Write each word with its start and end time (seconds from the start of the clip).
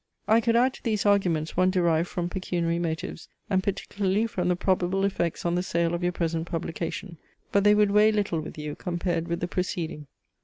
"I 0.27 0.41
could 0.41 0.55
add 0.55 0.73
to 0.73 0.81
these 0.83 1.05
arguments 1.05 1.55
one 1.55 1.69
derived 1.69 2.07
from 2.09 2.27
pecuniary 2.27 2.79
motives, 2.79 3.27
and 3.51 3.61
particularly 3.61 4.25
from 4.25 4.47
the 4.47 4.55
probable 4.55 5.05
effects 5.05 5.45
on 5.45 5.53
the 5.53 5.61
sale 5.61 5.93
of 5.93 6.01
your 6.01 6.11
present 6.11 6.47
publication; 6.47 7.19
but 7.51 7.63
they 7.63 7.75
would 7.75 7.91
weigh 7.91 8.11
little 8.11 8.39
with 8.41 8.57
you 8.57 8.75
compared 8.75 9.27
with 9.27 9.41
the 9.41 9.47
preceding. 9.47 10.07